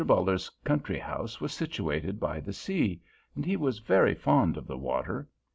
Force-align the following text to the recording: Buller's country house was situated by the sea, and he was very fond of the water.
Buller's 0.03 0.49
country 0.63 0.97
house 0.97 1.39
was 1.39 1.53
situated 1.53 2.19
by 2.19 2.39
the 2.39 2.53
sea, 2.53 3.03
and 3.35 3.45
he 3.45 3.55
was 3.55 3.77
very 3.77 4.15
fond 4.15 4.57
of 4.57 4.65
the 4.65 4.75
water. 4.75 5.29